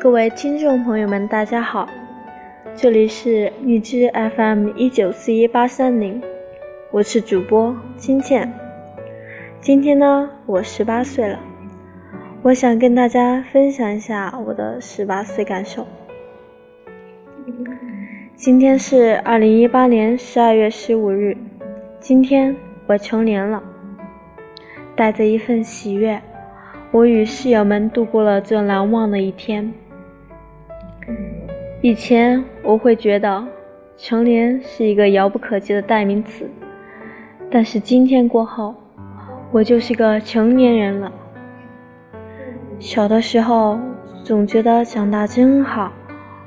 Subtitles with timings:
[0.00, 1.88] 各位听众朋友们，大家好，
[2.74, 6.22] 这里是荔枝 FM 一九四一八三零，
[6.90, 8.50] 我是主播金倩。
[9.60, 11.38] 今天呢，我十八岁了，
[12.42, 15.86] 我想跟大家分享一下我的十八岁感受。
[18.34, 21.36] 今天是二零一八年十二月十五日，
[22.00, 23.62] 今天我成年了，
[24.96, 26.20] 带着一份喜悦，
[26.92, 29.72] 我与室友们度过了这难忘的一天。
[31.80, 33.42] 以前我会觉得
[33.96, 36.46] 成年是一个遥不可及的代名词，
[37.50, 38.74] 但是今天过后，
[39.50, 41.10] 我就是个成年人了。
[42.78, 43.80] 小的时候
[44.22, 45.90] 总觉得长大真好，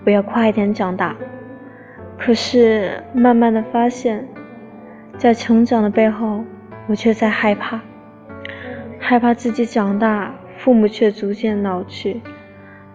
[0.05, 1.15] 我要快点长大。
[2.19, 4.23] 可是慢慢的发现，
[5.17, 6.43] 在成长的背后，
[6.85, 7.81] 我却在害怕，
[8.99, 10.33] 害怕自己长大，
[10.65, 12.19] 父母却逐渐老去。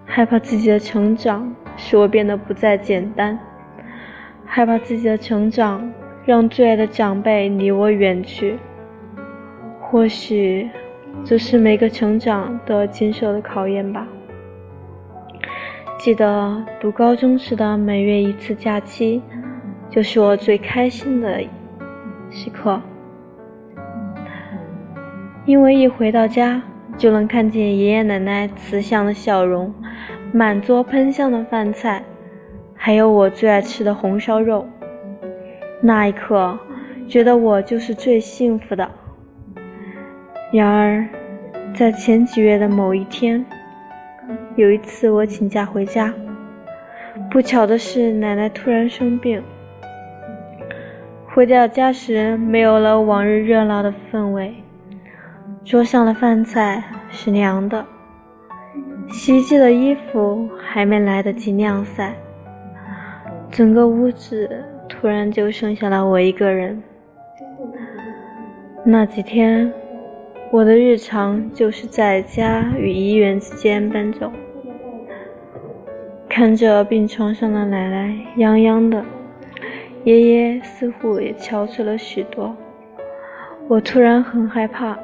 [0.05, 3.39] 害怕自己的成长使我变得不再简单，
[4.45, 5.89] 害怕自己的成长
[6.25, 8.59] 让最爱的长辈离我远去。
[9.81, 10.69] 或许
[11.25, 14.05] 这是每个成长都要经受的考验吧。
[15.97, 19.23] 记得读高中时的每月一次假期，
[19.89, 21.41] 就是我最开心的
[22.31, 22.81] 时刻，
[25.45, 26.61] 因为一回到家
[27.01, 29.73] 就能看见爷爷奶奶慈祥的笑容。
[30.35, 32.05] 满桌喷香的饭菜，
[32.75, 34.69] 还有我最爱吃的红烧肉。
[35.81, 36.59] 那一刻，
[37.09, 38.87] 觉得我就是最幸福的。
[40.53, 41.09] 然而，
[41.75, 43.43] 在前几月的某一天，
[44.57, 46.13] 有一次我请假回家，
[47.31, 49.43] 不巧的是奶奶突然生病。
[51.33, 54.55] 回到家时，没有了往日热闹的氛围，
[55.65, 57.85] 桌上的饭菜是凉的。
[59.09, 62.15] 洗衣机的衣服还没来得及晾晒，
[63.51, 64.49] 整个屋子
[64.89, 66.83] 突然就剩下了我一个人。
[68.85, 69.71] 那几天，
[70.51, 74.31] 我的日常就是在家与医院之间奔走，
[76.29, 79.05] 看着病床上的奶奶泱泱的，
[80.05, 82.57] 爷爷似乎也憔悴了许多，
[83.69, 84.97] 我突然很害怕。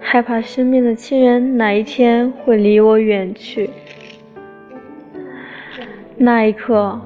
[0.00, 3.68] 害怕身边的亲人哪一天会离我远去。
[6.16, 7.00] 那一刻，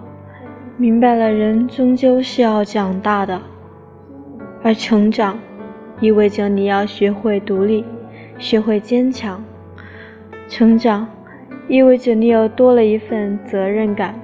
[0.76, 3.40] 明白了，人终究是要长大的，
[4.62, 5.38] 而成长
[6.00, 7.84] 意味着你要学会独立，
[8.38, 9.42] 学会坚强。
[10.48, 11.08] 成长
[11.68, 14.14] 意味着你又多了一份责任感。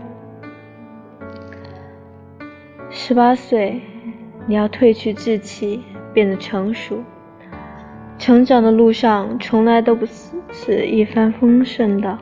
[2.90, 3.80] 十八岁，
[4.46, 7.02] 你要褪去稚气，变得成熟。
[8.18, 12.18] 成长的路上从来都不是是一帆风顺的。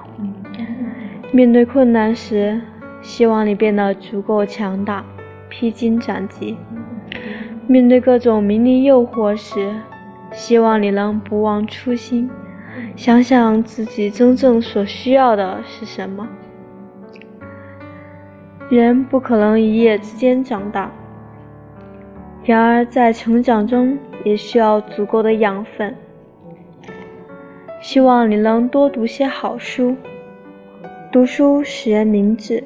[1.33, 2.61] 面对困难时，
[3.01, 5.05] 希望你变得足够强大，
[5.49, 6.55] 披荆斩棘；
[7.67, 9.73] 面对各种名利诱惑时，
[10.33, 12.31] 希望你能不忘初心，
[12.95, 16.29] 想想自己真正所需要的是什么。
[18.69, 20.93] 人不可能一夜之间长大，
[22.45, 23.99] 然而在成长中。
[24.27, 25.95] 也需要足够的养分。
[27.81, 29.95] 希望你能多读些好书，
[31.13, 32.65] 读书使人明智，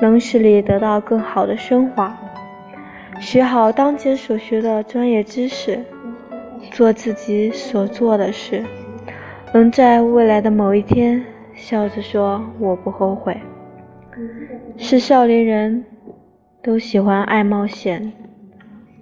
[0.00, 2.12] 能使你得到更好的升华。
[3.20, 5.78] 学好当前所学的专业知识，
[6.72, 8.64] 做自己所做的事，
[9.52, 13.40] 能在未来的某一天笑着说“我不后悔”。
[14.76, 15.84] 是少年人
[16.64, 18.12] 都喜欢爱冒险，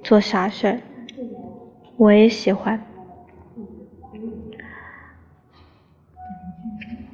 [0.03, 0.79] 做傻事儿。
[1.97, 2.85] 我也喜欢，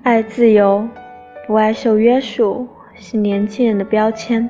[0.03, 0.89] 爱自由，
[1.47, 4.49] 不爱受约束，是年轻人的标签。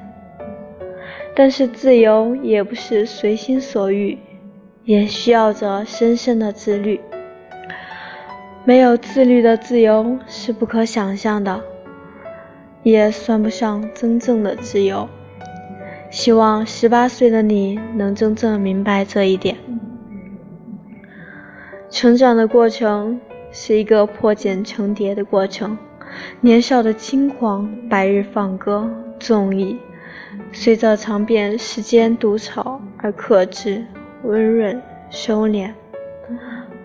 [1.34, 4.16] 但是自由也不是随心所欲，
[4.84, 7.00] 也需要着深深的自律。
[8.64, 11.60] 没有自律的自由是不可想象的，
[12.84, 15.08] 也算不上真正的自由。
[16.08, 19.56] 希望十八岁的你能真正明白这一点。
[21.90, 23.20] 成长的过程
[23.50, 25.76] 是一个破茧成蝶的过程，
[26.40, 28.88] 年少的轻狂，白日放歌，
[29.19, 29.76] 纵意，
[30.52, 33.84] 随着尝遍世间毒草而克制、
[34.22, 35.72] 温润、收敛，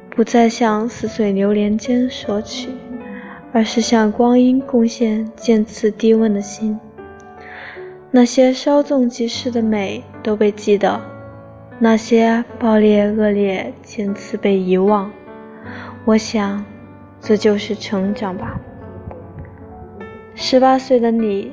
[0.10, 2.70] 不再向似水流年间索取，
[3.54, 6.80] 而是向光阴贡献渐次低温的心。
[8.10, 11.15] 那些稍纵即逝的美都被记得。
[11.78, 15.12] 那些暴烈恶劣渐次被遗忘，
[16.06, 16.64] 我想，
[17.20, 18.58] 这就是成长吧。
[20.36, 21.52] 十八岁的你，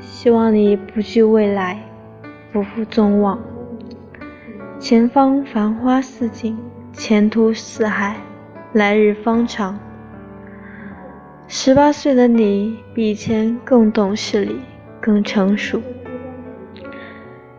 [0.00, 1.80] 希望你不惧未来，
[2.52, 3.38] 不负众望。
[4.78, 6.58] 前方繁花似锦，
[6.92, 8.16] 前途似海，
[8.74, 9.78] 来日方长。
[11.48, 14.60] 十八岁的你，比以前更懂事理，
[15.00, 15.80] 更成熟。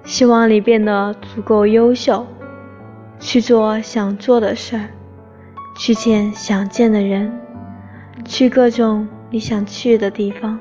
[0.06, 2.26] 希望你变得足够优秀，
[3.20, 4.90] 去做想做的事儿，
[5.76, 7.36] 去见想见的人，
[8.24, 10.60] 去各种你想去的地方。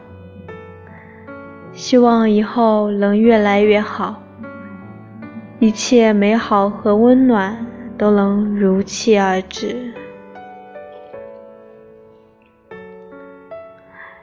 [1.72, 4.22] 希望以后能越来越好，
[5.58, 7.66] 一切美好和温暖
[7.98, 9.92] 都能如期而至。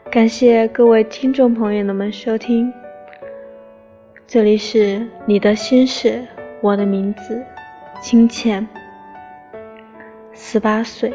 [0.10, 2.74] 感谢各位听众朋友们收听，
[4.34, 6.26] 这里是你的心事，
[6.62, 7.46] 我的名字，
[8.02, 8.66] 清浅，
[10.32, 11.12] 十八岁。